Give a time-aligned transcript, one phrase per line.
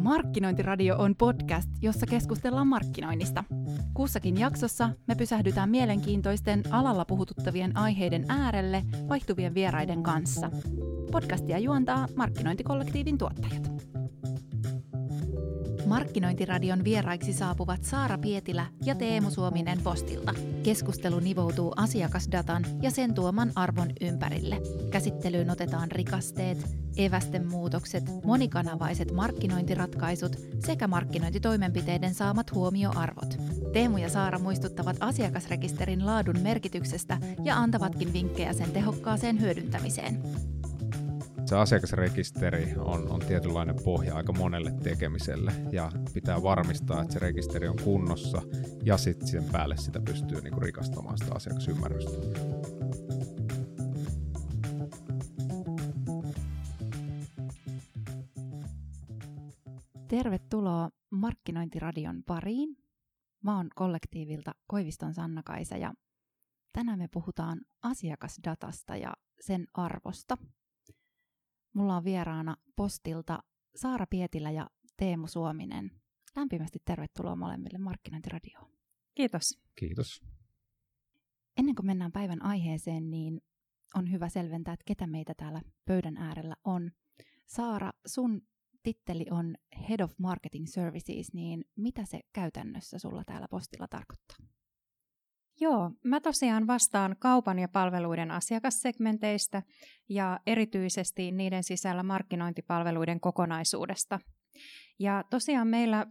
[0.00, 3.44] Markkinointiradio on podcast, jossa keskustellaan markkinoinnista.
[3.94, 10.50] Kussakin jaksossa me pysähdytään mielenkiintoisten alalla puhututtavien aiheiden äärelle vaihtuvien vieraiden kanssa.
[11.12, 13.79] Podcastia juontaa Markkinointikollektiivin tuottajat.
[15.90, 20.34] Markkinointiradion vieraiksi saapuvat Saara Pietilä ja Teemu Suominen Postilta.
[20.62, 24.60] Keskustelu nivoutuu asiakasdatan ja sen tuoman arvon ympärille.
[24.90, 26.58] Käsittelyyn otetaan rikasteet,
[26.96, 33.38] evästen muutokset, monikanavaiset markkinointiratkaisut sekä markkinointitoimenpiteiden saamat huomioarvot.
[33.72, 40.22] Teemu ja Saara muistuttavat asiakasrekisterin laadun merkityksestä ja antavatkin vinkkejä sen tehokkaaseen hyödyntämiseen
[41.44, 47.68] se asiakasrekisteri on, on tietynlainen pohja aika monelle tekemiselle ja pitää varmistaa, että se rekisteri
[47.68, 48.42] on kunnossa
[48.84, 52.10] ja sitten sen päälle sitä pystyy niinku rikastamaan sitä asiakasymmärrystä.
[60.08, 62.76] Tervetuloa Markkinointiradion pariin.
[63.44, 65.92] Mä oon kollektiivilta Koiviston Sanna-Kaisa ja
[66.72, 70.36] tänään me puhutaan asiakasdatasta ja sen arvosta–
[71.72, 73.42] Mulla on vieraana postilta
[73.76, 75.90] Saara Pietilä ja Teemu Suominen.
[76.36, 78.70] Lämpimästi tervetuloa molemmille Markkinointiradioon.
[79.14, 79.58] Kiitos.
[79.74, 80.20] Kiitos.
[81.56, 83.40] Ennen kuin mennään päivän aiheeseen, niin
[83.94, 86.90] on hyvä selventää, että ketä meitä täällä pöydän äärellä on.
[87.46, 88.42] Saara, sun
[88.82, 89.54] titteli on
[89.88, 94.36] Head of Marketing Services, niin mitä se käytännössä sulla täällä postilla tarkoittaa?
[95.60, 99.62] Joo, mä tosiaan vastaan kaupan ja palveluiden asiakassegmenteistä
[100.08, 104.18] ja erityisesti niiden sisällä markkinointipalveluiden kokonaisuudesta.
[104.98, 106.06] Ja tosiaan meillä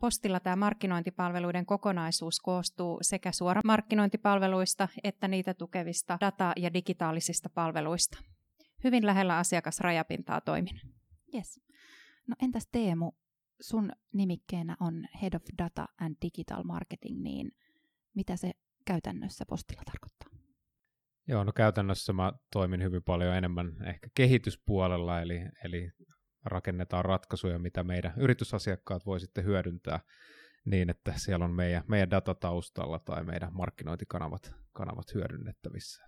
[0.00, 8.18] postilla tämä markkinointipalveluiden kokonaisuus koostuu sekä suoramarkkinointipalveluista että niitä tukevista data- ja digitaalisista palveluista.
[8.84, 10.80] Hyvin lähellä asiakasrajapintaa toimin.
[11.34, 11.60] Yes.
[12.26, 13.12] No entäs Teemu,
[13.60, 17.52] sun nimikkeenä on Head of Data and Digital Marketing, niin
[18.14, 18.52] mitä se
[18.86, 20.28] käytännössä postilla tarkoittaa?
[21.28, 25.90] Joo, no käytännössä mä toimin hyvin paljon enemmän ehkä kehityspuolella, eli, eli
[26.44, 30.00] rakennetaan ratkaisuja, mitä meidän yritysasiakkaat voi sitten hyödyntää
[30.64, 36.04] niin, että siellä on meidän, meidän datataustalla tai meidän markkinointikanavat kanavat hyödynnettävissä.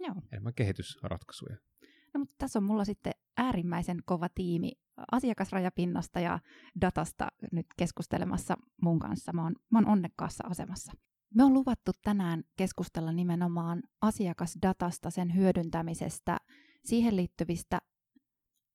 [0.00, 0.14] Joo.
[0.32, 1.56] Enemmän kehitysratkaisuja.
[2.14, 4.72] No, mutta tässä on mulla sitten äärimmäisen kova tiimi
[5.12, 6.38] asiakasrajapinnasta ja
[6.80, 9.32] datasta nyt keskustelemassa mun kanssa.
[9.32, 10.92] Mä oon, mä oon onnekkaassa asemassa.
[11.34, 16.38] Me on luvattu tänään keskustella nimenomaan asiakasdatasta, sen hyödyntämisestä,
[16.84, 17.78] siihen liittyvistä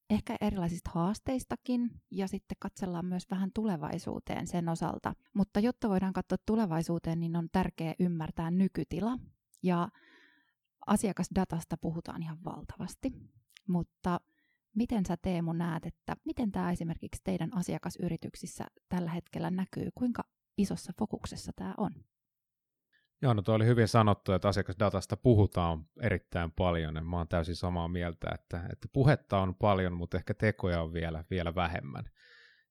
[0.09, 5.13] ehkä erilaisista haasteistakin ja sitten katsellaan myös vähän tulevaisuuteen sen osalta.
[5.33, 9.17] Mutta jotta voidaan katsoa tulevaisuuteen, niin on tärkeää ymmärtää nykytila
[9.63, 9.89] ja
[10.87, 13.11] asiakasdatasta puhutaan ihan valtavasti.
[13.67, 14.19] Mutta
[14.75, 20.23] miten sä Teemu näet, että miten tämä esimerkiksi teidän asiakasyrityksissä tällä hetkellä näkyy, kuinka
[20.57, 21.91] isossa fokuksessa tämä on?
[23.23, 27.55] Joo, no tuo oli hyvin sanottu, että asiakasdatasta puhutaan erittäin paljon, ja mä oon täysin
[27.55, 32.03] samaa mieltä, että, että puhetta on paljon, mutta ehkä tekoja on vielä, vielä vähemmän.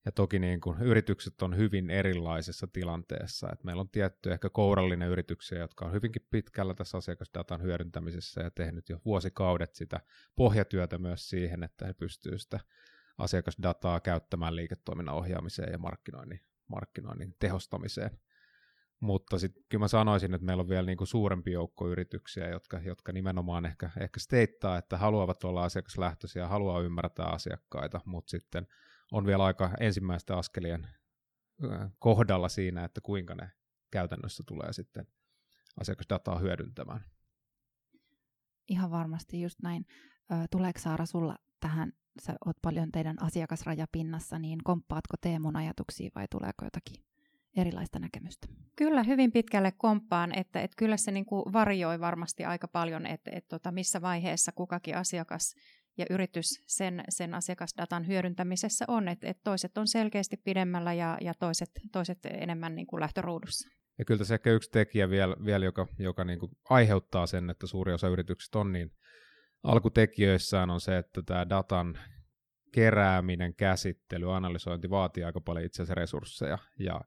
[0.05, 5.09] Ja toki niin kuin yritykset on hyvin erilaisessa tilanteessa, että meillä on tietty ehkä kourallinen
[5.09, 10.01] yrityksiä, jotka on hyvinkin pitkällä tässä asiakasdatan hyödyntämisessä ja tehnyt jo vuosikaudet sitä
[10.37, 12.61] pohjatyötä myös siihen, että he pystyvät sitä
[13.19, 18.11] asiakasdataa käyttämään liiketoiminnan ohjaamiseen ja markkinoinnin, markkinoinnin tehostamiseen.
[19.01, 23.13] Mutta sitten kyllä mä sanoisin, että meillä on vielä niinku suurempi joukko yrityksiä, jotka, jotka
[23.13, 28.67] nimenomaan ehkä, ehkä steittaa, että haluavat olla asiakaslähtöisiä, haluaa ymmärtää asiakkaita, mutta sitten
[29.13, 30.89] on vielä aika ensimmäisten askelien
[31.99, 33.51] kohdalla siinä, että kuinka ne
[33.91, 35.07] käytännössä tulee sitten
[35.81, 37.05] asiakasdataa hyödyntämään.
[38.69, 39.87] Ihan varmasti just näin.
[40.51, 46.65] Tuleeko Saara sulla tähän, sä oot paljon teidän asiakasrajapinnassa, niin komppaatko Teemun ajatuksia vai tuleeko
[46.65, 47.05] jotakin
[47.57, 48.47] erilaista näkemystä.
[48.77, 53.31] Kyllä, hyvin pitkälle komppaan, että, että kyllä se niin kuin varjoi varmasti aika paljon, että,
[53.35, 55.55] että tota, missä vaiheessa kukakin asiakas
[55.99, 61.35] ja yritys sen, sen asiakasdatan hyödyntämisessä on, että, että toiset on selkeästi pidemmällä ja, ja
[61.35, 63.69] toiset, toiset enemmän niin kuin lähtöruudussa.
[63.99, 67.67] Ja kyllä tässä ehkä yksi tekijä vielä, vielä joka, joka niin kuin aiheuttaa sen, että
[67.67, 68.91] suuri osa yrityksistä on niin
[69.63, 71.99] alkutekijöissään on se, että tämä datan
[72.73, 77.01] kerääminen, käsittely, analysointi vaatii aika paljon itse asiassa resursseja ja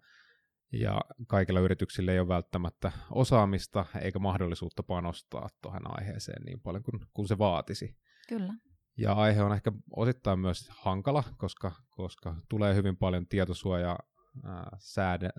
[0.74, 7.02] ja kaikilla yrityksillä ei ole välttämättä osaamista eikä mahdollisuutta panostaa tuohon aiheeseen niin paljon kuin,
[7.14, 7.98] kuin se vaatisi.
[8.30, 8.54] Kyllä.
[8.98, 13.98] Ja aihe on ehkä osittain myös hankala, koska, koska tulee hyvin paljon tietosuoja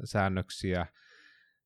[0.04, 0.86] säännöksiä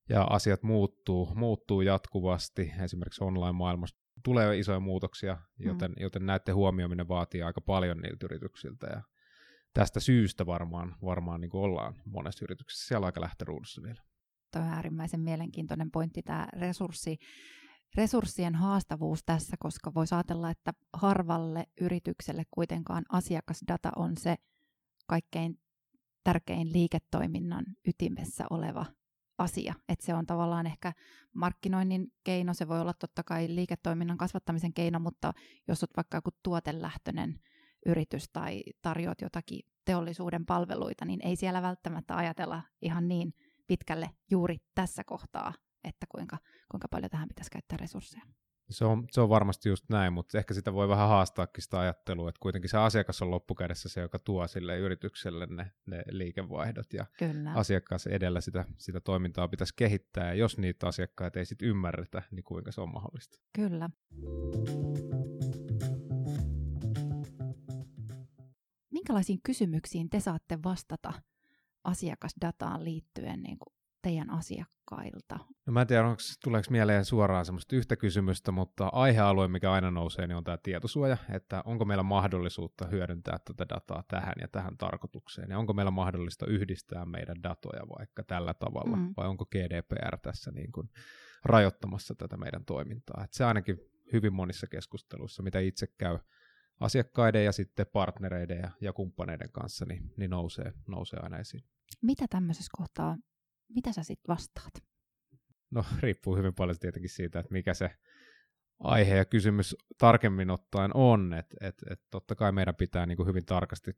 [0.09, 2.73] ja asiat muuttuu, muuttuu jatkuvasti.
[2.83, 5.95] Esimerkiksi online-maailmassa tulee isoja muutoksia, joten, mm.
[5.99, 8.87] joten näiden huomioiminen vaatii aika paljon niiltä yrityksiltä.
[8.87, 9.01] Ja
[9.73, 14.01] tästä syystä varmaan, varmaan niin kuin ollaan monessa yrityksessä siellä aika lähtöruudussa vielä.
[14.53, 17.17] Tuo on äärimmäisen mielenkiintoinen pointti, tämä resurssi,
[17.97, 24.35] resurssien haastavuus tässä, koska voisi ajatella, että harvalle yritykselle kuitenkaan asiakasdata on se
[25.07, 25.59] kaikkein
[26.23, 28.85] tärkein liiketoiminnan ytimessä oleva
[29.37, 29.73] asia.
[29.89, 30.93] Että se on tavallaan ehkä
[31.35, 35.33] markkinoinnin keino, se voi olla totta kai liiketoiminnan kasvattamisen keino, mutta
[35.67, 37.39] jos olet vaikka joku tuotelähtöinen
[37.85, 43.33] yritys tai tarjoat jotakin teollisuuden palveluita, niin ei siellä välttämättä ajatella ihan niin
[43.67, 45.53] pitkälle juuri tässä kohtaa,
[45.83, 46.37] että kuinka,
[46.71, 48.23] kuinka paljon tähän pitäisi käyttää resursseja.
[48.69, 52.29] Se on, se on varmasti just näin, mutta ehkä sitä voi vähän haastaakin sitä ajattelua,
[52.29, 57.05] että kuitenkin se asiakas on loppukädessä se, joka tuo sille yritykselle ne, ne liikevaihdot ja
[57.19, 57.53] Kyllä.
[57.53, 62.43] asiakas edellä sitä, sitä toimintaa pitäisi kehittää ja jos niitä asiakkaita ei sitten ymmärretä, niin
[62.43, 63.39] kuinka se on mahdollista.
[63.53, 63.89] Kyllä.
[69.09, 71.13] Minkälaisiin kysymyksiin te saatte vastata
[71.83, 75.39] asiakasdataan liittyen niin kuin teidän asiakkailta?
[75.65, 79.91] No mä en tiedä, onko, tuleeko mieleen suoraan semmoista yhtä kysymystä, mutta aihealue, mikä aina
[79.91, 84.77] nousee, niin on tämä tietosuoja, että onko meillä mahdollisuutta hyödyntää tätä dataa tähän ja tähän
[84.77, 89.13] tarkoitukseen, ja onko meillä mahdollista yhdistää meidän datoja vaikka tällä tavalla, mm.
[89.17, 90.89] vai onko GDPR tässä niin kuin
[91.45, 93.23] rajoittamassa tätä meidän toimintaa.
[93.23, 93.77] Et se ainakin
[94.13, 96.19] hyvin monissa keskusteluissa, mitä itse käy
[96.79, 101.63] asiakkaiden ja sitten partnereiden ja, ja kumppaneiden kanssa, niin, niin nousee, nousee aina esiin.
[102.01, 103.17] Mitä tämmöisessä kohtaa
[103.69, 104.73] mitä sä sitten vastaat?
[105.71, 107.91] No riippuu hyvin paljon tietenkin siitä, että mikä se
[108.79, 113.27] aihe ja kysymys tarkemmin ottaen on, että et, et totta kai meidän pitää niin kuin
[113.27, 113.91] hyvin tarkasti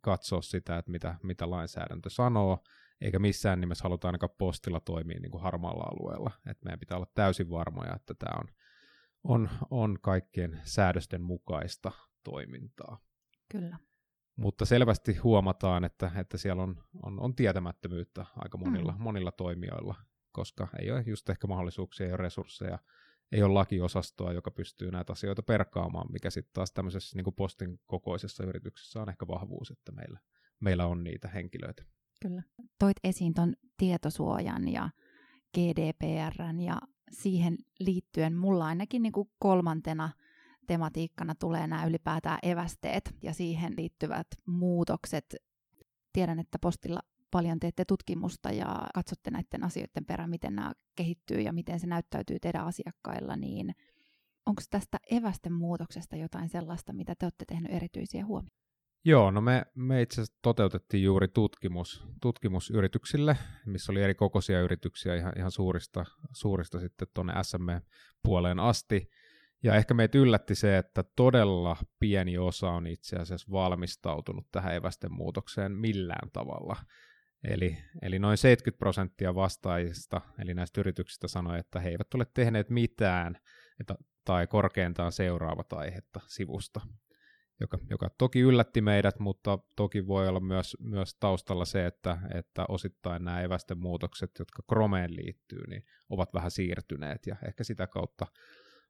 [0.00, 2.64] katsoa sitä, että mitä, mitä lainsäädäntö sanoo,
[3.00, 6.30] eikä missään nimessä haluta ainakaan postilla toimia niin kuin harmaalla alueella.
[6.46, 8.48] Et meidän pitää olla täysin varmoja, että tämä on,
[9.24, 11.92] on, on kaikkien säädösten mukaista
[12.24, 12.98] toimintaa.
[13.48, 13.76] Kyllä
[14.40, 19.02] mutta selvästi huomataan, että, että siellä on, on, on tietämättömyyttä aika monilla, mm.
[19.02, 19.94] monilla toimijoilla,
[20.32, 22.78] koska ei ole just ehkä mahdollisuuksia, ei ole resursseja,
[23.32, 27.80] ei ole lakiosastoa, joka pystyy näitä asioita perkaamaan, mikä sitten taas tämmöisessä niin kuin postin
[27.86, 30.20] kokoisessa yrityksessä on ehkä vahvuus, että meillä,
[30.60, 31.84] meillä on niitä henkilöitä.
[32.22, 32.42] Kyllä.
[32.78, 34.90] Toit esiin tuon tietosuojan ja
[35.54, 36.78] GDPRn ja
[37.12, 40.10] siihen liittyen mulla ainakin niin kuin kolmantena–
[40.70, 45.36] tematiikkana tulee nämä ylipäätään evästeet ja siihen liittyvät muutokset.
[46.12, 47.00] Tiedän, että postilla
[47.30, 52.38] paljon teette tutkimusta ja katsotte näiden asioiden perään, miten nämä kehittyy ja miten se näyttäytyy
[52.40, 53.74] teidän asiakkailla, niin
[54.46, 58.60] onko tästä evästen muutoksesta jotain sellaista, mitä te olette tehneet erityisiä huomioita?
[59.04, 63.36] Joo, no me, me itse asiassa toteutettiin juuri tutkimus, tutkimusyrityksille,
[63.66, 69.08] missä oli eri kokoisia yrityksiä ihan, ihan suurista, suurista sitten tuonne SME-puoleen asti.
[69.62, 75.12] Ja ehkä meitä yllätti se, että todella pieni osa on itse asiassa valmistautunut tähän evästen
[75.12, 76.76] muutokseen millään tavalla.
[77.44, 82.70] Eli, eli noin 70 prosenttia vastaajista, eli näistä yrityksistä sanoi, että he eivät ole tehneet
[82.70, 83.38] mitään
[83.80, 86.80] että, tai korkeintaan seuraavat aihetta sivusta,
[87.60, 92.64] joka, joka toki yllätti meidät, mutta toki voi olla myös, myös taustalla se, että, että
[92.68, 98.26] osittain nämä evästen muutokset, jotka Chromeen liittyy, niin ovat vähän siirtyneet ja ehkä sitä kautta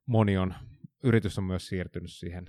[0.05, 0.53] moni on,
[1.03, 2.45] yritys on myös siirtynyt siihen,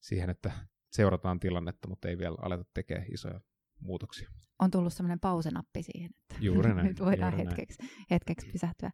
[0.00, 0.52] siihen, että
[0.92, 3.40] seurataan tilannetta, mutta ei vielä aleta tekemään isoja
[3.80, 4.30] muutoksia.
[4.58, 8.06] On tullut sellainen pausenappi siihen, että juuri näin, nyt voidaan juuri hetkeksi, näin.
[8.10, 8.90] hetkeksi pysähtyä.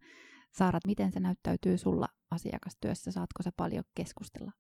[0.52, 3.11] Saarat, miten se näyttäytyy sulla asiakastyössä?
[3.11, 4.52] Saatko sä paljon keskustella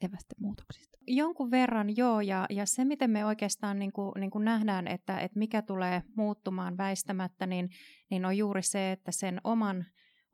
[0.00, 0.98] evästen muutoksista?
[1.06, 5.18] Jonkun verran joo, ja, ja se miten me oikeastaan niin kuin, niin kuin nähdään, että,
[5.18, 7.68] että mikä tulee muuttumaan väistämättä, niin,
[8.10, 9.86] niin on juuri se, että sen oman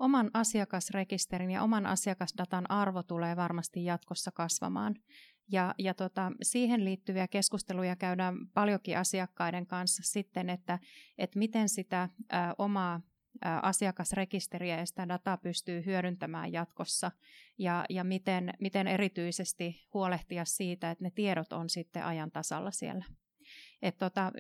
[0.03, 4.95] oman asiakasrekisterin ja oman asiakasdatan arvo tulee varmasti jatkossa kasvamaan.
[5.49, 10.79] Ja, ja tota, siihen liittyviä keskusteluja käydään paljonkin asiakkaiden kanssa sitten, että,
[11.19, 13.01] että miten sitä ä, omaa
[13.47, 17.11] ä, asiakasrekisteriä ja sitä dataa pystyy hyödyntämään jatkossa
[17.59, 23.05] ja, ja miten, miten erityisesti huolehtia siitä, että ne tiedot on sitten ajan tasalla siellä.
[23.83, 24.33] Et tota,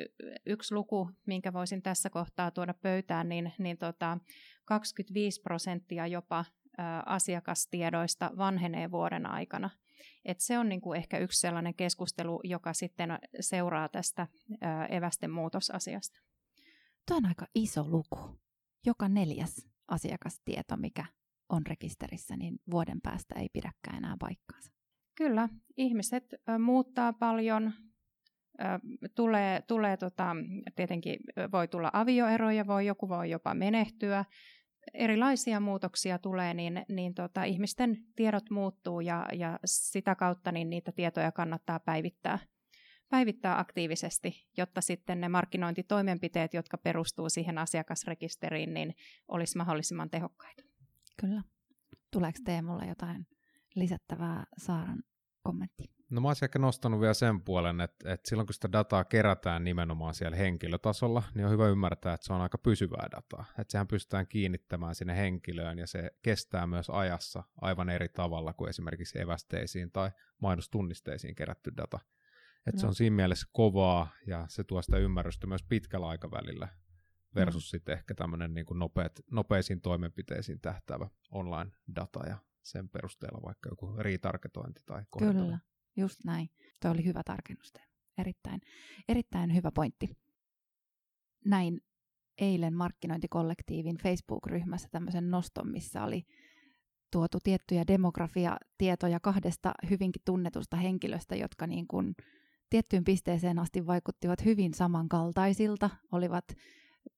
[0.47, 4.19] yksi luku, minkä voisin tässä kohtaa tuoda pöytään, niin, niin tota,
[4.65, 6.45] 25 prosenttia jopa
[7.07, 9.71] asiakastiedoista vanhenee vuoden aikana.
[10.25, 14.27] Et se on niinku ehkä yksi sellainen keskustelu, joka sitten seuraa tästä
[14.89, 16.21] evästen muutosasiasta.
[17.09, 18.19] Tuo on aika iso luku.
[18.87, 21.05] Joka neljäs asiakastieto, mikä
[21.49, 24.73] on rekisterissä, niin vuoden päästä ei pidäkään enää paikkaansa.
[25.15, 26.25] Kyllä, ihmiset
[26.59, 27.73] muuttaa paljon,
[29.15, 30.37] tulee, tulee tota,
[30.77, 31.19] tietenkin
[31.53, 34.25] voi tulla avioeroja, voi, joku voi jopa menehtyä,
[34.95, 40.93] erilaisia muutoksia tulee, niin, niin tota, ihmisten tiedot muuttuu ja, ja sitä kautta niin niitä
[40.93, 42.39] tietoja kannattaa päivittää,
[43.09, 48.95] päivittää aktiivisesti, jotta sitten ne markkinointitoimenpiteet, jotka perustuu siihen asiakasrekisteriin, niin
[49.29, 50.63] olisi mahdollisimman tehokkaita.
[51.21, 51.43] Kyllä.
[52.11, 53.27] Tuleeko Teemulla jotain
[53.75, 55.03] lisättävää Saaran
[55.43, 56.02] kommentti?
[56.13, 59.65] No mä olisin ehkä nostanut vielä sen puolen, että, että silloin kun sitä dataa kerätään
[59.65, 63.45] nimenomaan siellä henkilötasolla, niin on hyvä ymmärtää, että se on aika pysyvää dataa.
[63.59, 68.69] Että sehän pystytään kiinnittämään sinne henkilöön ja se kestää myös ajassa aivan eri tavalla kuin
[68.69, 70.11] esimerkiksi evästeisiin tai
[70.43, 71.99] mainostunnisteisiin kerätty data.
[72.67, 72.81] Että no.
[72.81, 76.69] se on siinä mielessä kovaa ja se tuo sitä ymmärrystä myös pitkällä aikavälillä
[77.35, 77.71] versus mm.
[77.71, 84.81] sitten ehkä tämmöinen niin nopeat, nopeisiin toimenpiteisiin tähtäävä online-data ja sen perusteella vaikka joku retargetointi
[84.87, 85.59] tai kohdentaminen.
[85.59, 86.51] Kyllä, just näin.
[86.83, 87.73] Tuo oli hyvä tarkennus.
[88.19, 88.61] Erittäin,
[89.09, 90.11] erittäin hyvä pointti.
[91.45, 91.81] Näin
[92.39, 96.23] eilen markkinointikollektiivin Facebook-ryhmässä tämmöisen noston, missä oli
[97.13, 102.15] tuotu tiettyjä demografiatietoja kahdesta hyvinkin tunnetusta henkilöstä, jotka niin kuin
[102.71, 106.45] tiettyyn pisteeseen asti vaikuttivat hyvin samankaltaisilta, olivat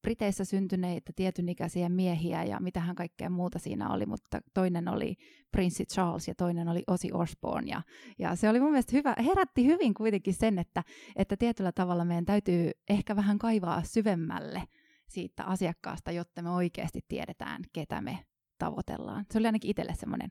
[0.02, 5.16] Briteissä syntyneitä tietyn ikäisiä miehiä ja mitähän kaikkea muuta siinä oli, mutta toinen oli
[5.52, 7.70] Prince Charles ja toinen oli Ozzy Osbourne.
[7.70, 7.82] Ja,
[8.18, 10.82] ja se oli mun mielestä hyvä, herätti hyvin kuitenkin sen, että,
[11.16, 14.62] että tietyllä tavalla meidän täytyy ehkä vähän kaivaa syvemmälle
[15.08, 18.18] siitä asiakkaasta, jotta me oikeasti tiedetään, ketä me
[18.58, 19.24] tavoitellaan.
[19.30, 20.30] Se oli ainakin itselle semmoinen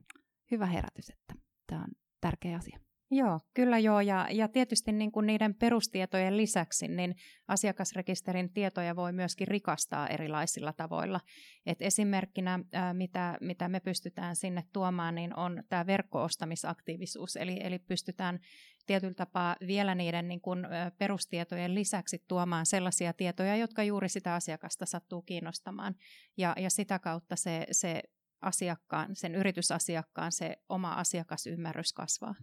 [0.52, 1.36] hyvä herätys, että
[1.68, 1.92] tämä on
[2.22, 2.80] tärkeä asia.
[3.16, 4.02] Joo, kyllä joo.
[4.02, 7.16] Ja, ja tietysti niin kuin niiden perustietojen lisäksi niin
[7.48, 11.20] asiakasrekisterin tietoja voi myöskin rikastaa erilaisilla tavoilla.
[11.66, 17.36] Et esimerkkinä, ää, mitä, mitä me pystytään sinne tuomaan, niin on tämä verkkoostamisaktiivisuus.
[17.36, 18.40] Eli, eli pystytään
[18.86, 20.68] tietyllä tapaa vielä niiden niin kuin,
[20.98, 25.96] perustietojen lisäksi tuomaan sellaisia tietoja, jotka juuri sitä asiakasta sattuu kiinnostamaan.
[26.38, 28.02] Ja, ja sitä kautta se, se
[28.42, 32.36] asiakkaan, sen yritysasiakkaan se oma asiakasymmärrys kasvaa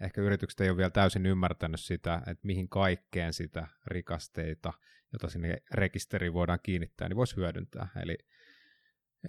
[0.00, 4.72] ehkä yritykset ei ole vielä täysin ymmärtänyt sitä, että mihin kaikkeen sitä rikasteita,
[5.12, 7.88] jota sinne rekisteriin voidaan kiinnittää, niin voisi hyödyntää.
[8.02, 8.18] Eli,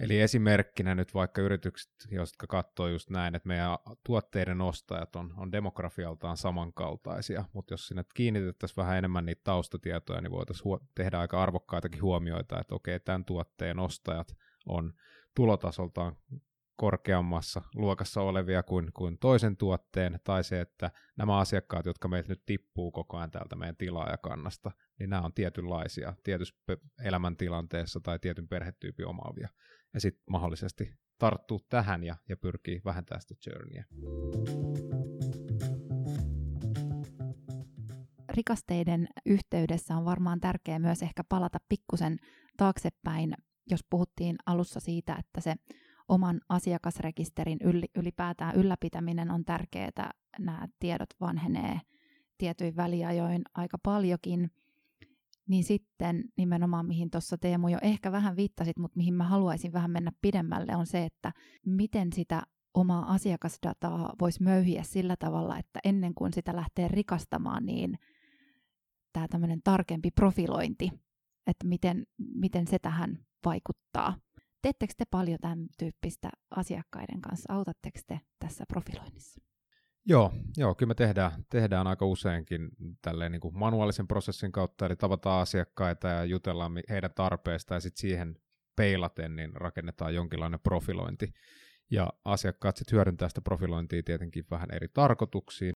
[0.00, 5.52] eli esimerkkinä nyt vaikka yritykset, jotka katsoo just näin, että meidän tuotteiden ostajat on, on
[5.52, 11.42] demografialtaan samankaltaisia, mutta jos sinne kiinnitettäisiin vähän enemmän niitä taustatietoja, niin voitaisiin huo- tehdä aika
[11.42, 14.92] arvokkaitakin huomioita, että okei, tämän tuotteen ostajat on
[15.34, 16.16] tulotasoltaan
[16.76, 22.42] korkeammassa luokassa olevia kuin, kuin toisen tuotteen, tai se, että nämä asiakkaat, jotka meiltä nyt
[22.46, 26.54] tippuu koko ajan täältä meidän tilaajakannasta, niin nämä on tietynlaisia tietyssä
[27.04, 29.48] elämäntilanteessa tai tietyn perhetyypin omaavia.
[29.94, 33.84] Ja sitten mahdollisesti tarttuu tähän ja, ja pyrkii vähentämään sitä journeyä.
[38.28, 42.18] Rikasteiden yhteydessä on varmaan tärkeää myös ehkä palata pikkusen
[42.56, 43.34] taaksepäin,
[43.70, 45.54] jos puhuttiin alussa siitä, että se
[46.08, 47.58] oman asiakasrekisterin
[47.96, 50.10] ylipäätään ylläpitäminen on tärkeää.
[50.38, 51.80] Nämä tiedot vanhenee
[52.38, 54.50] tietyin väliajoin aika paljonkin.
[55.48, 59.90] Niin sitten nimenomaan, mihin tuossa Teemu jo ehkä vähän viittasit, mutta mihin mä haluaisin vähän
[59.90, 61.32] mennä pidemmälle, on se, että
[61.66, 62.42] miten sitä
[62.74, 67.98] omaa asiakasdataa voisi möyhiä sillä tavalla, että ennen kuin sitä lähtee rikastamaan, niin
[69.12, 70.90] tämä tämmöinen tarkempi profilointi,
[71.46, 74.14] että miten, miten se tähän vaikuttaa.
[74.64, 77.52] Teettekö te paljon tämän tyyppistä asiakkaiden kanssa?
[77.52, 79.40] Autatteko te tässä profiloinnissa?
[80.06, 82.70] Joo, joo kyllä me tehdään, tehdään aika useinkin
[83.02, 88.00] tälleen niin kuin manuaalisen prosessin kautta, eli tavataan asiakkaita ja jutellaan heidän tarpeesta ja sitten
[88.00, 88.36] siihen
[88.76, 91.34] peilaten niin rakennetaan jonkinlainen profilointi.
[91.90, 95.72] Ja asiakkaat sitten hyödyntää sitä profilointia tietenkin vähän eri tarkoituksiin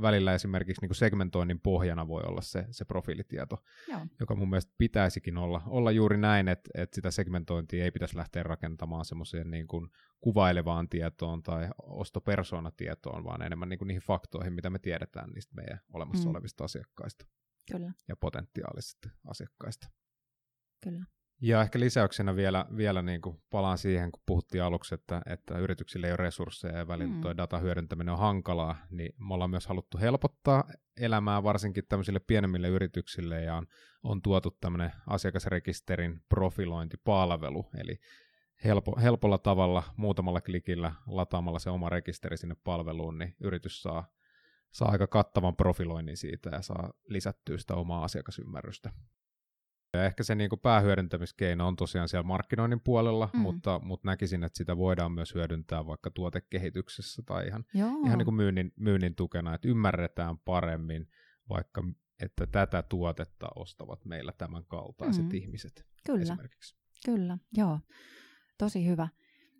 [0.00, 4.06] välillä esimerkiksi niin kuin segmentoinnin pohjana voi olla se, se profiilitieto, Joo.
[4.20, 8.42] joka mun mielestä pitäisikin olla, olla juuri näin, että, että sitä segmentointia ei pitäisi lähteä
[8.42, 9.88] rakentamaan semmoiseen niin kuin
[10.20, 15.80] kuvailevaan tietoon tai ostopersoonatietoon, vaan enemmän niin kuin niihin faktoihin, mitä me tiedetään niistä meidän
[15.92, 16.30] olemassa mm.
[16.30, 17.26] olevista asiakkaista
[17.72, 17.92] Kyllä.
[18.08, 19.88] ja potentiaalisista asiakkaista.
[20.84, 21.04] Kyllä.
[21.44, 26.06] Ja ehkä lisäyksenä vielä, vielä niin kuin palaan siihen, kun puhuttiin aluksi, että, että yrityksille
[26.06, 27.20] ei ole resursseja ja välillä mm.
[27.20, 30.64] tuo datan hyödyntäminen on hankalaa, niin me ollaan myös haluttu helpottaa
[31.00, 33.66] elämää varsinkin tämmöisille pienemmille yrityksille ja on,
[34.02, 38.00] on tuotu tämmöinen asiakasrekisterin profilointipalvelu, eli
[38.64, 44.06] helpo, helpolla tavalla muutamalla klikillä lataamalla se oma rekisteri sinne palveluun, niin yritys saa,
[44.70, 48.90] saa aika kattavan profiloinnin siitä ja saa lisättyä sitä omaa asiakasymmärrystä.
[49.92, 53.40] Ja ehkä se niin kuin päähyödyntämiskeino on tosiaan siellä markkinoinnin puolella, mm.
[53.40, 58.34] mutta, mutta näkisin, että sitä voidaan myös hyödyntää vaikka tuotekehityksessä tai ihan, ihan niin kuin
[58.34, 61.08] myynnin, myynnin tukena, että ymmärretään paremmin
[61.48, 61.82] vaikka,
[62.22, 65.34] että tätä tuotetta ostavat meillä tämän kaltaiset mm.
[65.34, 66.22] ihmiset Kyllä.
[66.22, 66.76] esimerkiksi.
[67.04, 67.80] Kyllä, joo.
[68.58, 69.08] Tosi hyvä.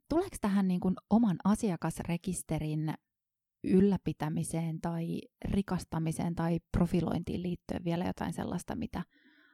[0.09, 2.95] Tuleeko tähän niin kuin oman asiakasrekisterin
[3.65, 9.03] ylläpitämiseen tai rikastamiseen tai profilointiin liittyen vielä jotain sellaista, mitä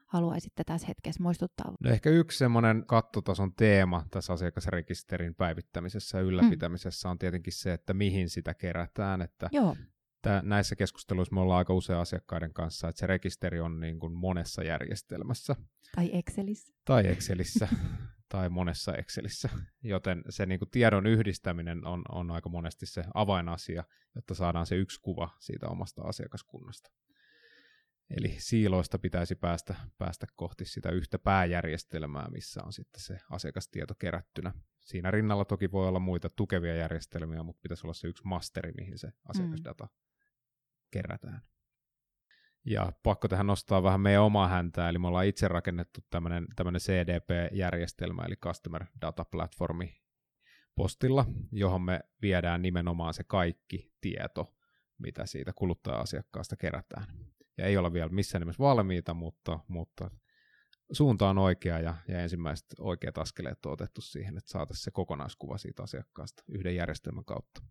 [0.08, 1.72] haluaisitte tässä hetkessä muistuttaa?
[1.80, 7.10] No ehkä yksi semmoinen kattotason teema tässä asiakasrekisterin päivittämisessä ja ylläpitämisessä mm.
[7.10, 9.22] on tietenkin se, että mihin sitä kerätään.
[9.22, 9.76] Että Joo.
[10.22, 14.12] Tää, näissä keskusteluissa me ollaan aika usein asiakkaiden kanssa, että se rekisteri on niin kuin
[14.12, 15.56] monessa järjestelmässä.
[15.94, 16.74] Tai Excelissä.
[16.84, 17.68] Tai Excelissä.
[18.28, 19.48] tai monessa Excelissä,
[19.82, 23.84] joten se niin kuin tiedon yhdistäminen on, on aika monesti se avainasia,
[24.14, 26.90] jotta saadaan se yksi kuva siitä omasta asiakaskunnasta.
[28.10, 34.52] Eli siiloista pitäisi päästä, päästä kohti sitä yhtä pääjärjestelmää, missä on sitten se asiakastieto kerättynä.
[34.80, 38.98] Siinä rinnalla toki voi olla muita tukevia järjestelmiä, mutta pitäisi olla se yksi masteri, mihin
[38.98, 39.90] se asiakasdata mm.
[40.90, 41.42] kerätään.
[42.64, 48.22] Ja pakko tähän nostaa vähän meidän omaa häntää, eli me ollaan itse rakennettu tämmöinen CDP-järjestelmä,
[48.22, 50.02] eli Customer Data Platformi
[50.74, 54.54] postilla, johon me viedään nimenomaan se kaikki tieto,
[54.98, 57.06] mitä siitä kuluttaja-asiakkaasta kerätään.
[57.58, 60.10] Ja ei olla vielä missään nimessä valmiita, mutta, mutta
[60.92, 65.58] suunta on oikea ja, ja ensimmäiset oikeat askeleet on otettu siihen, että saataisiin se kokonaiskuva
[65.58, 67.62] siitä asiakkaasta yhden järjestelmän kautta.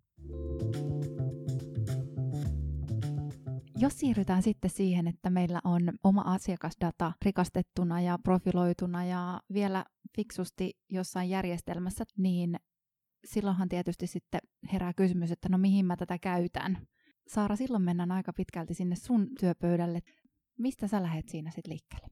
[3.80, 10.78] Jos siirrytään sitten siihen, että meillä on oma asiakasdata rikastettuna ja profiloituna ja vielä fiksusti
[10.90, 12.60] jossain järjestelmässä, niin
[13.26, 14.42] silloinhan tietysti sitten
[14.74, 16.88] herää kysymys, että no mihin mä tätä käytän.
[17.28, 20.00] Saara, silloin mennään aika pitkälti sinne sun työpöydälle.
[20.58, 22.08] Mistä sä lähdet siinä sitten liikkeelle?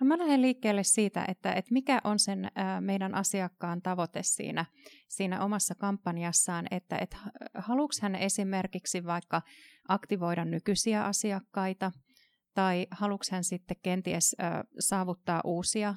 [0.00, 2.50] No mä lähden liikkeelle siitä, että, että mikä on sen
[2.80, 4.64] meidän asiakkaan tavoite siinä,
[5.08, 7.16] siinä omassa kampanjassaan, että, että
[7.54, 9.42] haluuks hän esimerkiksi vaikka
[9.88, 11.92] aktivoida nykyisiä asiakkaita,
[12.54, 14.36] tai haluuks hän sitten kenties
[14.78, 15.94] saavuttaa uusia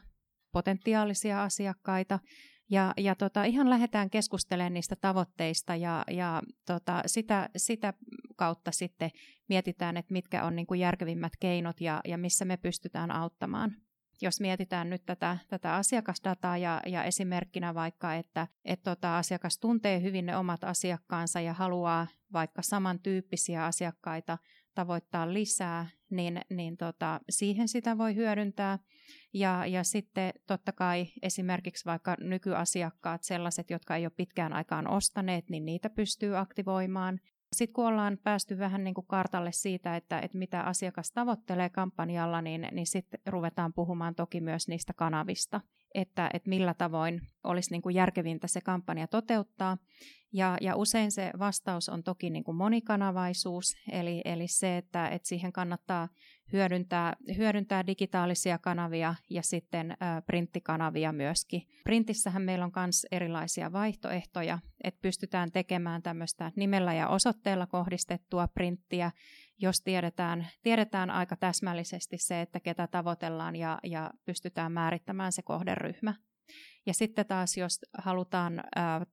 [0.52, 2.20] potentiaalisia asiakkaita,
[2.70, 7.94] ja, ja tota, ihan lähdetään keskustelemaan niistä tavoitteista ja, ja tota, sitä, sitä
[8.36, 9.12] kautta sitten
[9.50, 13.76] mietitään, että mitkä on niin kuin järkevimmät keinot ja, ja missä me pystytään auttamaan
[14.22, 20.02] jos mietitään nyt tätä, tätä asiakasdataa ja, ja esimerkkinä vaikka, että et tota, asiakas tuntee
[20.02, 24.38] hyvin ne omat asiakkaansa ja haluaa vaikka samantyyppisiä asiakkaita
[24.76, 28.80] tavoittaa lisää, niin, niin tota, siihen sitä voi hyödyntää.
[29.36, 35.50] Ja, ja sitten totta kai esimerkiksi vaikka nykyasiakkaat, sellaiset, jotka ei ole pitkään aikaan ostaneet,
[35.50, 37.20] niin niitä pystyy aktivoimaan.
[37.54, 42.42] Sitten kun ollaan päästy vähän niin kuin kartalle siitä, että, että mitä asiakas tavoittelee kampanjalla,
[42.42, 45.62] niin, niin sitten ruvetaan puhumaan toki myös niistä kanavista,
[45.96, 49.78] että, että millä tavoin olisi niin kuin järkevintä se kampanja toteuttaa.
[50.34, 55.28] Ja, ja usein se vastaus on toki niin kuin monikanavaisuus, eli, eli se, että, että
[55.28, 56.08] siihen kannattaa
[56.54, 61.62] hyödyntää, hyödyntää digitaalisia kanavia ja sitten ä, printtikanavia myöskin.
[61.84, 69.12] Printissähän meillä on myös erilaisia vaihtoehtoja, että pystytään tekemään tämmöistä nimellä ja osoitteella kohdistettua printtiä,
[69.58, 76.14] jos tiedetään, tiedetään aika täsmällisesti se, että ketä tavoitellaan ja, ja pystytään määrittämään se kohderyhmä.
[76.86, 78.64] Ja sitten taas, jos halutaan ä,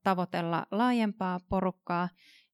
[0.03, 2.09] tavoitella laajempaa porukkaa,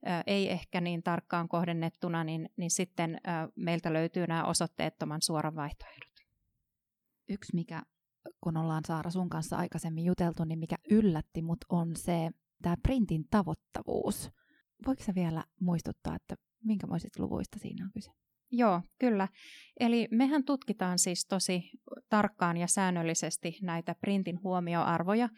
[0.08, 5.56] ä, ei ehkä niin tarkkaan kohdennettuna, niin, niin sitten ä, meiltä löytyy nämä osoitteettoman suoran
[5.56, 6.13] vaihtoehdot.
[7.30, 7.82] Yksi, mikä
[8.43, 12.30] kun ollaan Saara sun kanssa aikaisemmin juteltu, niin mikä yllätti mut on se
[12.62, 14.30] tämä printin tavoittavuus.
[14.88, 18.12] Voiko sä vielä muistuttaa, että minkämoisista luvuista siinä on kyse?
[18.52, 19.28] Joo, kyllä.
[19.80, 21.69] Eli mehän tutkitaan siis tosi
[22.10, 25.30] tarkkaan ja säännöllisesti näitä printin huomioarvoja.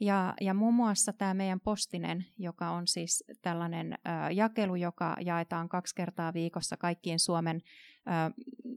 [0.00, 5.68] Ja, ja muun muassa tämä meidän postinen, joka on siis tällainen ö, jakelu, joka jaetaan
[5.68, 8.10] kaksi kertaa viikossa kaikkiin Suomen ö,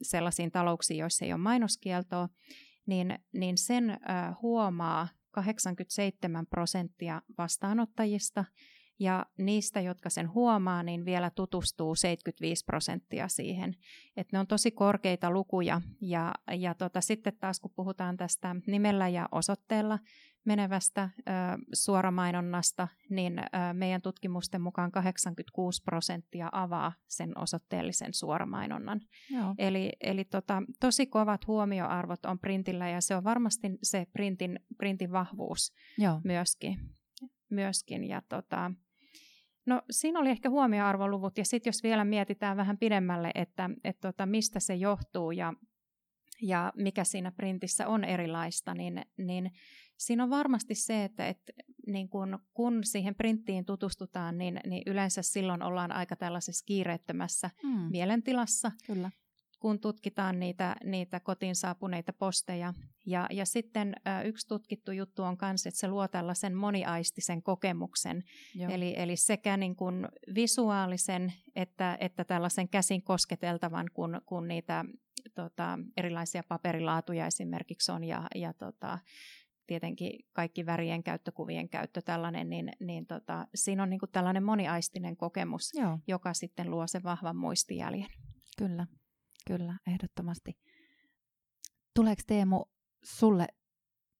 [0.02, 2.30] sellaisiin talouksiin, joissa ei ole mainoskieltoa,
[2.86, 3.96] niin, niin sen ö,
[4.42, 8.46] huomaa 87 prosenttia vastaanottajista–
[9.00, 13.76] ja niistä, jotka sen huomaa, niin vielä tutustuu 75 prosenttia siihen.
[14.18, 15.82] Että ne on tosi korkeita lukuja.
[16.02, 20.00] Ja, ja tota, sitten taas kun puhutaan tästä nimellä ja osoitteella
[20.46, 21.22] menevästä ö,
[21.74, 29.02] suoramainonnasta, niin ö, meidän tutkimusten mukaan 86 prosenttia avaa sen osoitteellisen suoramainonnan.
[29.30, 29.56] Joo.
[29.58, 35.12] Eli, eli tota, tosi kovat huomioarvot on printillä ja se on varmasti se printin, printin
[35.12, 36.22] vahvuus Joo.
[36.24, 36.80] myöskin.
[37.50, 38.04] myöskin.
[38.04, 38.72] Ja tota,
[39.69, 44.25] No siinä oli ehkä huomioarvoluvut ja sitten jos vielä mietitään vähän pidemmälle, että, että tota,
[44.25, 45.53] mistä se johtuu ja,
[46.41, 49.51] ja mikä siinä printissä on erilaista, niin, niin
[49.97, 51.53] siinä on varmasti se, että, että
[51.88, 57.88] niin kun, kun siihen printtiin tutustutaan, niin, niin yleensä silloin ollaan aika tällaisessa kiireettömässä hmm.
[57.91, 58.71] mielentilassa.
[58.88, 59.12] Kyllä.
[59.60, 62.74] Kun tutkitaan niitä, niitä kotiin saapuneita posteja
[63.06, 68.24] Ja, ja sitten ä, yksi tutkittu juttu on myös, että se luo tällaisen moniaistisen kokemuksen,
[68.69, 74.86] eli, eli sekä niin kuin visuaalisen että, että tällaisen käsin kosketeltavan, kun, kun niitä
[75.36, 79.00] tota, erilaisia paperilaatuja esimerkiksi on ja, ja tota,
[79.67, 84.43] tietenkin kaikki värien käyttö, kuvien käyttö, tällainen, niin, niin tota, siinä on niin kuin tällainen
[84.43, 86.00] moniaistinen kokemus, Joo.
[86.08, 88.10] joka sitten luo sen vahvan muistijäljen.
[88.58, 88.88] Kyllä,
[89.50, 90.58] kyllä, ehdottomasti.
[91.96, 92.66] Tuleeko Teemu
[93.04, 93.48] sulle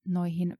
[0.08, 0.58] noihin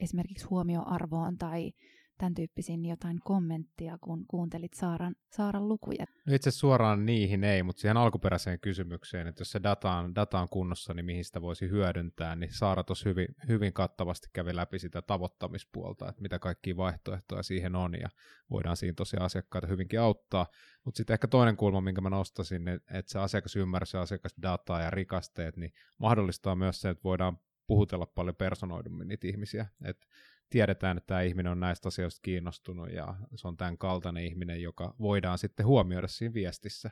[0.00, 1.72] esimerkiksi huomioarvoon tai
[2.20, 6.04] tämän tyyppisiin jotain kommenttia, kun kuuntelit Saaran, Saaran lukuja?
[6.26, 10.40] No itse suoraan niihin ei, mutta siihen alkuperäiseen kysymykseen, että jos se data on, data
[10.40, 14.78] on kunnossa, niin mihin sitä voisi hyödyntää, niin Saara tuossa hyvin, hyvin kattavasti kävi läpi
[14.78, 18.08] sitä tavoittamispuolta, että mitä kaikkia vaihtoehtoja siihen on, ja
[18.50, 20.46] voidaan siinä tosiaan asiakkaita hyvinkin auttaa.
[20.84, 25.56] Mutta sitten ehkä toinen kulma, minkä mä nostasin, että se asiakasymmärrys ja asiakasdata ja rikasteet,
[25.56, 29.66] niin mahdollistaa myös se, että voidaan puhutella paljon personoidummin niitä ihmisiä.
[29.84, 30.06] Et
[30.50, 34.94] tiedetään, että tämä ihminen on näistä asioista kiinnostunut ja se on tämän kaltainen ihminen, joka
[34.98, 36.90] voidaan sitten huomioida siinä viestissä,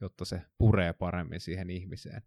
[0.00, 2.22] jotta se puree paremmin siihen ihmiseen.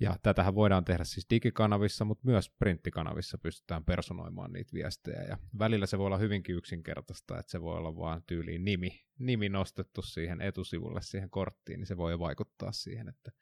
[0.00, 5.22] Ja tätähän voidaan tehdä siis digikanavissa, mutta myös printtikanavissa pystytään personoimaan niitä viestejä.
[5.22, 9.48] Ja välillä se voi olla hyvinkin yksinkertaista, että se voi olla vain tyyliin nimi, nimi
[9.48, 13.32] nostettu siihen etusivulle, siihen korttiin, niin se voi vaikuttaa siihen, että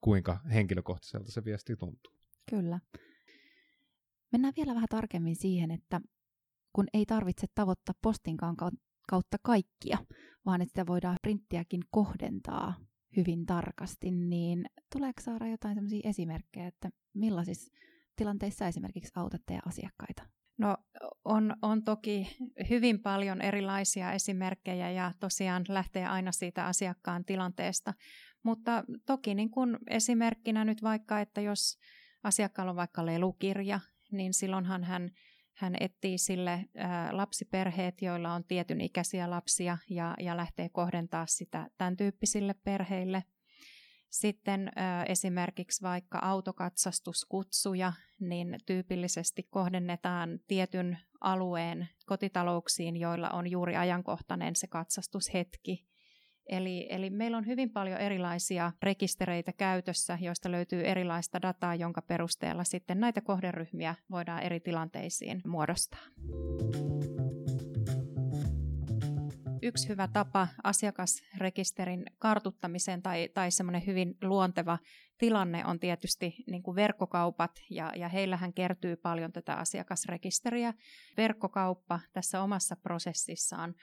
[0.00, 2.12] kuinka henkilökohtaiselta se viesti tuntuu.
[2.50, 2.80] Kyllä.
[4.34, 6.00] Mennään vielä vähän tarkemmin siihen, että
[6.72, 8.56] kun ei tarvitse tavoittaa postinkaan
[9.08, 9.98] kautta kaikkia,
[10.46, 12.74] vaan että sitä voidaan printtiäkin kohdentaa
[13.16, 17.72] hyvin tarkasti, niin tuleeko saada jotain sellaisia esimerkkejä, että millaisissa
[18.16, 20.22] tilanteissa esimerkiksi autatte asiakkaita?
[20.58, 20.76] No
[21.24, 22.36] on, on toki
[22.70, 27.94] hyvin paljon erilaisia esimerkkejä ja tosiaan lähtee aina siitä asiakkaan tilanteesta,
[28.42, 31.78] mutta toki niin kuin esimerkkinä nyt vaikka, että jos
[32.22, 33.80] asiakkaalla on vaikka lelukirja,
[34.16, 35.10] niin silloinhan hän,
[35.56, 36.64] hän etsii sille
[37.10, 43.24] lapsiperheet, joilla on tietyn ikäisiä lapsia ja, ja lähtee kohdentaa sitä tämän tyyppisille perheille.
[44.10, 44.70] Sitten
[45.08, 55.93] esimerkiksi vaikka autokatsastuskutsuja, niin tyypillisesti kohdennetaan tietyn alueen kotitalouksiin, joilla on juuri ajankohtainen se katsastushetki.
[56.46, 62.64] Eli, eli meillä on hyvin paljon erilaisia rekistereitä käytössä, joista löytyy erilaista dataa, jonka perusteella
[62.64, 66.00] sitten näitä kohderyhmiä voidaan eri tilanteisiin muodostaa.
[69.62, 74.78] Yksi hyvä tapa asiakasrekisterin kartuttamiseen tai, tai semmoinen hyvin luonteva
[75.18, 80.74] tilanne on tietysti niin kuin verkkokaupat, ja, ja heillähän kertyy paljon tätä asiakasrekisteriä.
[81.16, 83.74] Verkkokauppa tässä omassa prosessissaan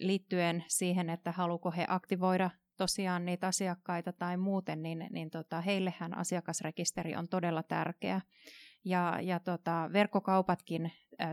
[0.00, 6.18] liittyen siihen, että haluuko he aktivoida tosiaan niitä asiakkaita tai muuten, niin, niin tota, heillehän
[6.18, 8.20] asiakasrekisteri on todella tärkeä.
[8.84, 10.92] Ja, ja tota, verkkokaupatkin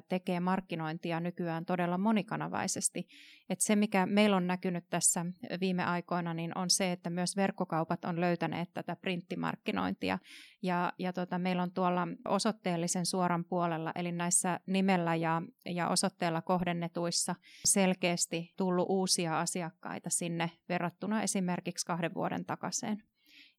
[0.09, 3.07] tekee markkinointia nykyään todella monikanavaisesti.
[3.49, 5.25] Et se, mikä meillä on näkynyt tässä
[5.59, 10.19] viime aikoina, niin on se, että myös verkkokaupat on löytäneet tätä printtimarkkinointia.
[10.61, 16.41] Ja, ja tota, meillä on tuolla osoitteellisen suoran puolella, eli näissä nimellä ja, ja osoitteella
[16.41, 23.03] kohdennetuissa selkeästi tullut uusia asiakkaita sinne verrattuna esimerkiksi kahden vuoden takaisin.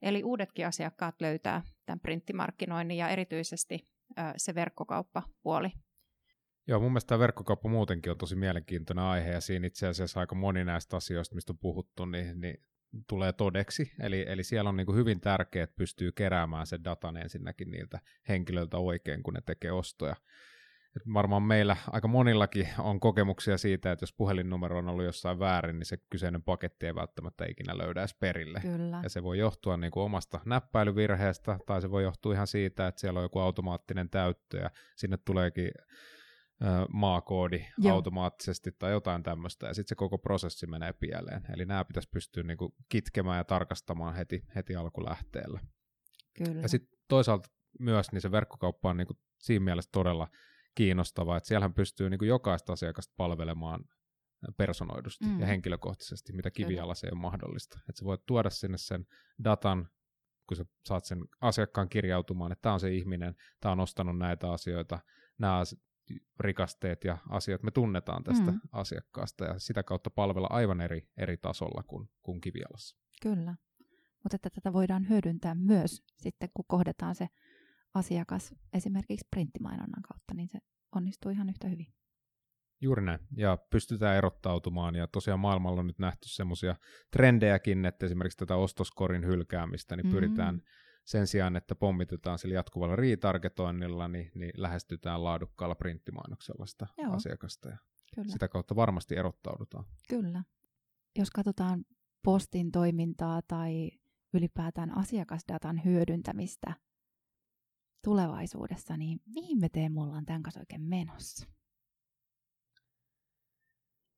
[0.02, 3.88] Eli uudetkin asiakkaat löytää tämän printtimarkkinoinnin ja erityisesti
[4.36, 5.68] se verkkokauppapuoli.
[6.66, 10.34] Joo, mun mielestä tämä verkkokauppa muutenkin on tosi mielenkiintoinen aihe, ja siinä itse asiassa aika
[10.34, 12.62] moni näistä asioista, mistä on puhuttu, niin, niin
[13.08, 13.92] tulee todeksi.
[14.00, 18.78] Eli, eli siellä on niin hyvin tärkeää, että pystyy keräämään sen datan ensinnäkin niiltä henkilöiltä
[18.78, 20.16] oikein, kun ne tekee ostoja.
[20.98, 25.78] Et varmaan meillä aika monillakin on kokemuksia siitä, että jos puhelinnumero on ollut jossain väärin,
[25.78, 28.60] niin se kyseinen paketti ei välttämättä ikinä löydä edes perille.
[28.60, 29.00] Kyllä.
[29.02, 33.00] Ja se voi johtua niin kuin omasta näppäilyvirheestä, tai se voi johtua ihan siitä, että
[33.00, 35.70] siellä on joku automaattinen täyttö, ja sinne tuleekin
[36.92, 37.94] maakoodi Joo.
[37.94, 41.42] automaattisesti tai jotain tämmöistä, ja sitten se koko prosessi menee pieleen.
[41.54, 45.60] Eli nämä pitäisi pystyä niinku kitkemään ja tarkastamaan heti, heti alkulähteellä.
[46.44, 46.62] Kyllä.
[46.62, 47.48] Ja sitten toisaalta
[47.80, 50.28] myös niin se verkkokauppa on niinku siinä mielessä todella
[50.78, 53.84] kiinnostava, että siellähän pystyy niinku jokaista asiakasta palvelemaan
[54.56, 55.40] personoidusti mm.
[55.40, 57.78] ja henkilökohtaisesti, mitä kivialassa ei ole mahdollista.
[57.88, 59.06] Että sä voit tuoda sinne sen
[59.44, 59.88] datan,
[60.48, 64.52] kun sä saat sen asiakkaan kirjautumaan, että tämä on se ihminen, tämä on ostanut näitä
[64.52, 64.98] asioita,
[65.38, 65.62] nämä
[66.40, 68.60] rikasteet ja asiat me tunnetaan tästä mm.
[68.72, 72.96] asiakkaasta ja sitä kautta palvella aivan eri, eri tasolla kuin, kuin kivialassa.
[73.22, 73.54] Kyllä,
[74.22, 77.28] mutta että tätä voidaan hyödyntää myös sitten, kun kohdetaan se
[77.94, 80.58] asiakas esimerkiksi printtimainonnan kautta, niin se
[80.96, 81.86] onnistuu ihan yhtä hyvin.
[82.80, 86.76] Juuri näin, ja pystytään erottautumaan, ja tosiaan maailmalla on nyt nähty semmoisia
[87.12, 90.14] trendejäkin, että esimerkiksi tätä ostoskorin hylkäämistä, niin mm-hmm.
[90.14, 90.62] pyritään
[91.04, 97.14] sen sijaan, että pommitetaan sillä jatkuvalla retargetoinnilla, niin, niin lähestytään laadukkaalla printtimainoksella sitä Joo.
[97.14, 97.76] asiakasta ja
[98.14, 98.32] Kyllä.
[98.32, 99.84] sitä kautta varmasti erottaudutaan.
[100.08, 100.44] Kyllä.
[101.18, 101.84] Jos katsotaan
[102.24, 103.90] postin toimintaa tai
[104.34, 106.74] ylipäätään asiakasdatan hyödyntämistä
[108.08, 111.46] tulevaisuudessa, niin mihin me teemme ollaan tämän kanssa oikein menossa?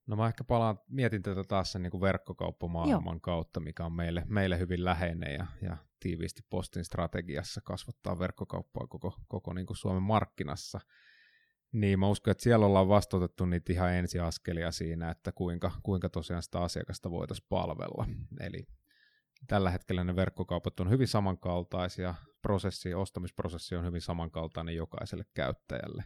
[0.06, 3.20] No mä ehkä palaan, mietin tätä taas sen niin kuin verkkokauppamaailman Joo.
[3.20, 9.14] kautta, mikä on meille, meille hyvin läheinen ja, ja tiiviisti postin strategiassa kasvattaa verkkokauppaa koko,
[9.28, 10.80] koko niin kuin Suomen markkinassa.
[11.72, 16.42] Niin mä uskon, että siellä ollaan vastautettu niitä ihan ensiaskelia siinä, että kuinka, kuinka tosiaan
[16.42, 18.06] sitä asiakasta voitaisiin palvella.
[18.40, 18.66] Eli
[19.46, 26.04] tällä hetkellä ne verkkokaupat on hyvin samankaltaisia, prosessi, ostamisprosessi on hyvin samankaltainen jokaiselle käyttäjälle.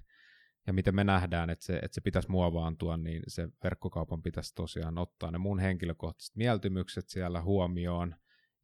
[0.66, 4.98] Ja miten me nähdään, että se, että se pitäisi muovaantua, niin se verkkokaupan pitäisi tosiaan
[4.98, 8.14] ottaa ne mun henkilökohtaiset mieltymykset siellä huomioon,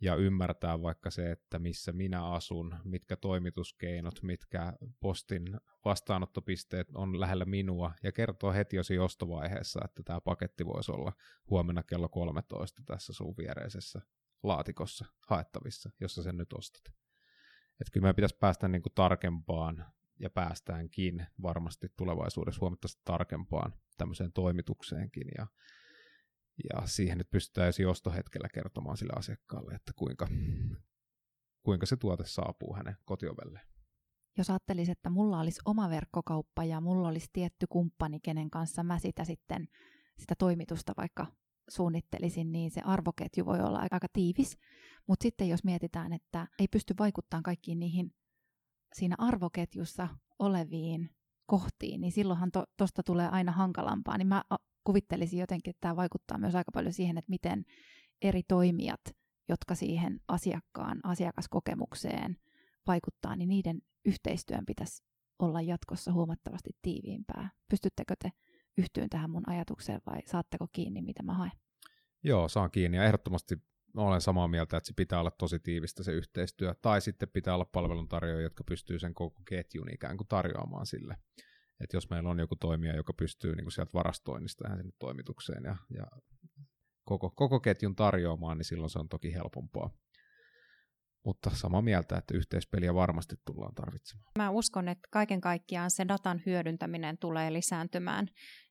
[0.01, 7.45] ja ymmärtää vaikka se, että missä minä asun, mitkä toimituskeinot, mitkä postin vastaanottopisteet on lähellä
[7.45, 11.13] minua, ja kertoo heti jo siinä ostovaiheessa, että tämä paketti voisi olla
[11.51, 14.01] huomenna kello 13 tässä sun viereisessä
[14.43, 17.00] laatikossa haettavissa, jossa sen nyt ostat.
[17.81, 19.87] Että kyllä meidän pitäisi päästä niin kuin tarkempaan
[20.21, 25.47] ja päästäänkin varmasti tulevaisuudessa huomattavasti tarkempaan tämmöiseen toimitukseenkin ja,
[26.65, 30.29] ja siihen, että pystytään ostohetkellä kertomaan sille asiakkaalle, että kuinka,
[31.63, 33.61] kuinka se tuote saapuu hänen kotiovelle.
[34.39, 38.99] Jos ajattelisin, että mulla olisi oma verkkokauppa ja mulla olisi tietty kumppani, kenen kanssa mä
[38.99, 39.69] sitä sitten
[40.21, 41.27] sitä toimitusta vaikka
[41.69, 44.59] suunnittelisin, niin se arvoketju voi olla aika tiivis.
[45.07, 48.15] Mutta sitten jos mietitään, että ei pysty vaikuttamaan kaikkiin niihin
[48.93, 50.09] siinä arvoketjussa
[50.39, 51.11] oleviin
[51.47, 54.19] kohtiin, niin silloinhan tuosta to, tulee aina hankalampaa.
[54.19, 54.45] Niin mä
[54.85, 57.65] kuvittelisin jotenkin, että tämä vaikuttaa myös aika paljon siihen, että miten
[58.23, 59.01] eri toimijat,
[59.49, 62.37] jotka siihen asiakkaan asiakaskokemukseen
[62.87, 65.03] vaikuttaa, niin niiden yhteistyön pitäisi
[65.39, 67.51] olla jatkossa huomattavasti tiiviimpää.
[67.69, 68.33] Pystyttekö te
[68.79, 71.53] yhtyyn tähän mun ajatukseen vai saatteko kiinni, mitä mä haen?
[72.25, 73.57] Joo, saan kiinni ja ehdottomasti
[73.97, 77.65] olen samaa mieltä, että se pitää olla tosi tiivistä se yhteistyö, tai sitten pitää olla
[77.65, 81.17] palveluntarjoajia, jotka pystyy sen koko ketjun ikään kuin tarjoamaan sille.
[81.81, 85.65] Että jos meillä on joku toimija, joka pystyy niin kuin sieltä varastoinnista tähän sinne toimitukseen
[85.65, 86.07] ja, ja
[87.05, 89.91] koko, koko ketjun tarjoamaan, niin silloin se on toki helpompaa.
[91.25, 94.33] Mutta samaa mieltä, että yhteispeliä varmasti tullaan tarvitsemaan.
[94.39, 98.29] Mä uskon, että kaiken kaikkiaan se datan hyödyntäminen tulee lisääntymään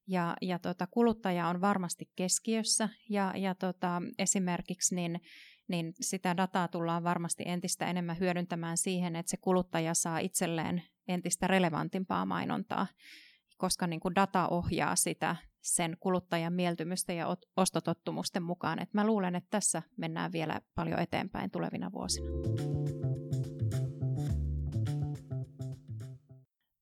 [0.09, 5.21] ja, ja tota, kuluttaja on varmasti keskiössä ja, ja tota, esimerkiksi niin,
[5.67, 11.47] niin sitä dataa tullaan varmasti entistä enemmän hyödyntämään siihen, että se kuluttaja saa itselleen entistä
[11.47, 12.87] relevantimpaa mainontaa,
[13.57, 18.79] koska niin kuin data ohjaa sitä sen kuluttajan mieltymystä ja ostotottumusten mukaan.
[18.79, 22.27] Et mä luulen, että tässä mennään vielä paljon eteenpäin tulevina vuosina.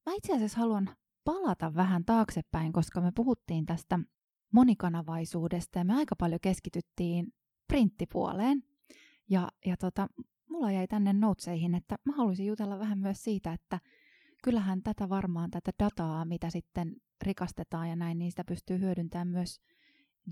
[0.06, 0.90] Mä itse asiassa haluan
[1.28, 4.00] palata vähän taaksepäin, koska me puhuttiin tästä
[4.54, 7.34] monikanavaisuudesta ja me aika paljon keskityttiin
[7.68, 8.64] printtipuoleen.
[9.30, 10.08] Ja, ja tota,
[10.50, 13.80] mulla jäi tänne noteseihin, että mä haluaisin jutella vähän myös siitä, että
[14.44, 19.62] kyllähän tätä varmaan, tätä dataa, mitä sitten rikastetaan ja näin, niin sitä pystyy hyödyntämään myös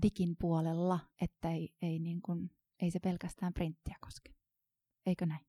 [0.02, 2.50] digin puolella, että ei, ei, niin kuin,
[2.82, 4.34] ei se pelkästään printtiä koske.
[5.06, 5.46] Eikö näin?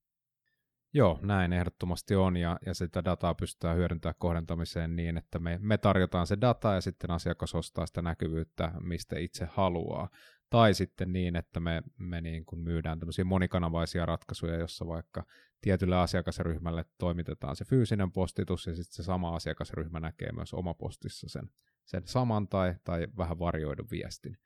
[0.93, 5.77] Joo, näin ehdottomasti on, ja, ja sitä dataa pystytään hyödyntämään kohdentamiseen niin, että me, me
[5.77, 10.09] tarjotaan se data ja sitten asiakas ostaa sitä näkyvyyttä, mistä itse haluaa.
[10.49, 15.23] Tai sitten niin, että me, me niin kuin myydään tämmöisiä monikanavaisia ratkaisuja, jossa vaikka
[15.61, 21.49] tietylle asiakasryhmälle toimitetaan se fyysinen postitus ja sitten se sama asiakasryhmä näkee myös omapostissa sen,
[21.85, 24.37] sen saman tai, tai vähän varjoidun viestin,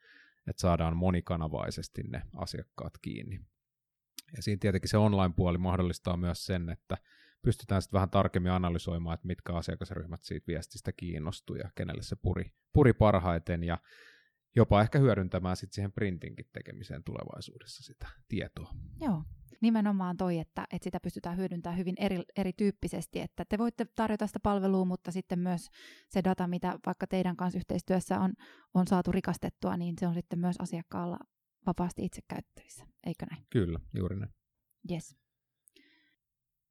[0.47, 3.39] että saadaan monikanavaisesti ne asiakkaat kiinni.
[4.36, 6.98] Ja siinä tietenkin se online-puoli mahdollistaa myös sen, että
[7.41, 12.52] pystytään sitten vähän tarkemmin analysoimaan, että mitkä asiakasryhmät siitä viestistä kiinnostuu ja kenelle se puri,
[12.74, 13.78] puri parhaiten ja
[14.56, 18.74] jopa ehkä hyödyntämään sitten siihen printinkin tekemiseen tulevaisuudessa sitä tietoa.
[19.02, 19.24] Joo,
[19.62, 24.39] nimenomaan toi, että, että sitä pystytään hyödyntämään hyvin eri, erityyppisesti, että te voitte tarjota sitä
[24.44, 25.67] palvelua, mutta sitten myös
[26.10, 28.34] se data, mitä vaikka teidän kanssa yhteistyössä on,
[28.74, 31.17] on saatu rikastettua, niin se on sitten myös asiakkaalla
[31.65, 33.45] vapaasti itse käyttävissä, eikö näin?
[33.50, 34.34] Kyllä, juuri näin.
[34.91, 35.15] Yes.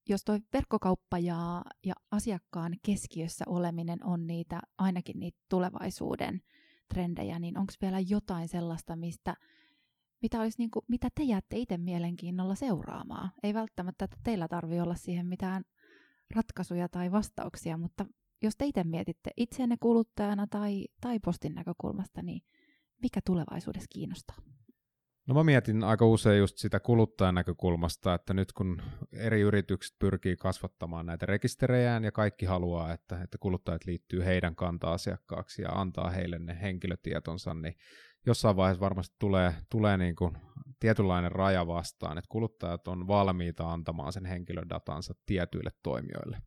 [0.09, 6.41] Jos tuo verkkokauppa ja, ja asiakkaan keskiössä oleminen on niitä, ainakin niitä tulevaisuuden
[6.95, 9.35] trendejä, niin onko vielä jotain sellaista, mistä,
[10.23, 13.31] mitä, olisi niin kuin, mitä te jäätte itse mielenkiinnolla seuraamaan?
[13.43, 15.65] Ei välttämättä, että teillä tarvitse olla siihen mitään
[16.35, 18.07] ratkaisuja tai vastauksia, mutta
[18.43, 22.43] jos te itse mietitte itseenne kuluttajana tai, tai postin näkökulmasta, niin
[23.03, 24.50] mikä tulevaisuudessa kiinnostaa?
[25.27, 30.37] No mä mietin aika usein just sitä kuluttajan näkökulmasta, että nyt kun eri yritykset pyrkii
[30.37, 36.39] kasvattamaan näitä rekisterejään ja kaikki haluaa, että, että kuluttajat liittyy heidän kanta-asiakkaaksi ja antaa heille
[36.39, 37.75] ne henkilötietonsa, niin
[38.27, 40.39] jossain vaiheessa varmasti tulee, tulee niin kuin
[40.81, 46.39] tietynlainen raja vastaan, että kuluttajat on valmiita antamaan sen henkilödatansa tietyille toimijoille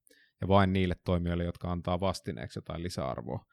[0.41, 3.45] ja vain niille toimijoille, jotka antaa vastineeksi jotain lisäarvoa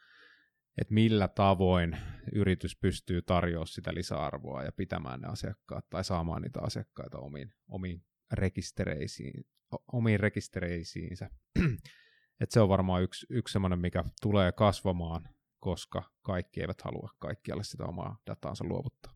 [0.80, 1.96] että millä tavoin
[2.32, 8.04] yritys pystyy tarjoamaan sitä lisäarvoa ja pitämään ne asiakkaat tai saamaan niitä asiakkaita omiin, omiin
[8.32, 9.44] rekistereisiin,
[9.92, 11.30] omiin rekistereisiinsä.
[12.40, 17.64] Et se on varmaan yksi, yksi semmoinen, mikä tulee kasvamaan, koska kaikki eivät halua kaikkialle
[17.64, 19.09] sitä omaa dataansa luovuttaa.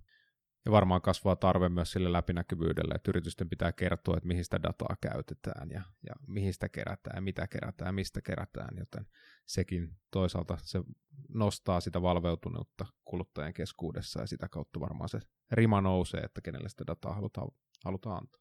[0.66, 4.96] Ja varmaan kasvaa tarve myös sille läpinäkyvyydelle, että yritysten pitää kertoa, että mihin sitä dataa
[5.00, 9.06] käytetään ja, ja mihin sitä kerätään mitä kerätään mistä kerätään, joten
[9.46, 10.80] sekin toisaalta se
[11.28, 16.84] nostaa sitä valveutuneutta kuluttajien keskuudessa ja sitä kautta varmaan se rima nousee, että kenelle sitä
[16.86, 17.48] dataa halutaan,
[17.84, 18.40] halutaan antaa.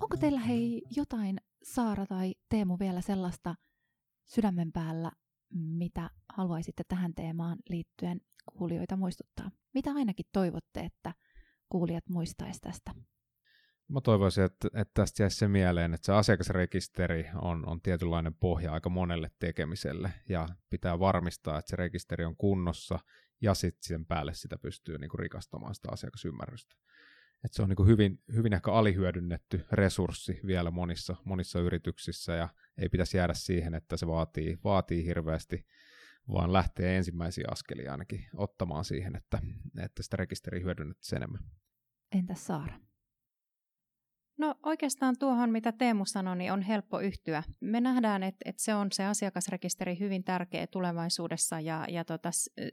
[0.00, 3.54] Onko teillä hei jotain, Saara tai Teemu, vielä sellaista
[4.24, 5.12] sydämen päällä,
[5.54, 9.50] mitä haluaisitte tähän teemaan liittyen kuulijoita muistuttaa?
[9.74, 11.14] Mitä ainakin toivotte, että
[11.68, 12.94] kuulijat muistaisi tästä?
[13.88, 18.72] Mä toivoisin, että, että tästä jäisi se mieleen, että se asiakasrekisteri on, on tietynlainen pohja
[18.72, 22.98] aika monelle tekemiselle ja pitää varmistaa, että se rekisteri on kunnossa
[23.40, 26.76] ja sitten sen päälle sitä pystyy niin kuin rikastamaan sitä asiakasymmärrystä.
[27.44, 32.48] Et se on niin kuin hyvin, hyvin ehkä alihyödynnetty resurssi vielä monissa, monissa yrityksissä ja
[32.78, 35.66] ei pitäisi jäädä siihen, että se vaatii, vaatii hirveästi
[36.32, 39.38] vaan lähtee ensimmäisiä askelia ainakin ottamaan siihen, että,
[39.84, 41.42] että sitä rekisteriä hyödynnettäisiin enemmän.
[42.12, 42.80] Entäs Saara?
[44.38, 47.42] No oikeastaan tuohon, mitä Teemu sanoi, niin on helppo yhtyä.
[47.60, 52.30] Me nähdään, että, että se on se asiakasrekisteri hyvin tärkeä tulevaisuudessa ja, ja tota,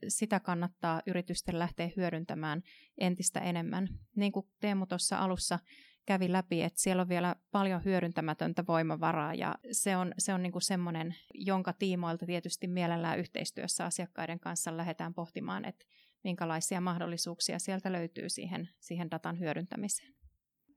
[0.08, 2.62] sitä kannattaa yritysten lähteä hyödyntämään
[2.98, 3.88] entistä enemmän.
[4.16, 5.60] Niin kuin Teemu tuossa alussa
[6.08, 10.52] kävi läpi, että siellä on vielä paljon hyödyntämätöntä voimavaraa ja se on, se on niin
[10.52, 15.86] kuin semmoinen, jonka tiimoilta tietysti mielellään yhteistyössä asiakkaiden kanssa lähdetään pohtimaan, että
[16.24, 20.14] minkälaisia mahdollisuuksia sieltä löytyy siihen, siihen datan hyödyntämiseen.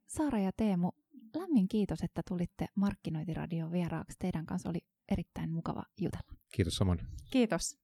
[0.06, 0.92] Saara ja Teemu,
[1.36, 4.16] lämmin kiitos, että tulitte Markkinointiradioon vieraaksi.
[4.18, 6.32] Teidän kanssa oli erittäin mukava jutella.
[6.52, 7.00] Kiitos samoin.
[7.30, 7.78] Kiitos.